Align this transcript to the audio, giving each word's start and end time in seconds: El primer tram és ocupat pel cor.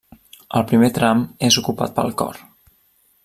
El 0.59 0.63
primer 0.71 0.89
tram 0.95 1.21
és 1.49 1.59
ocupat 1.63 1.95
pel 1.99 2.11
cor. 2.23 2.41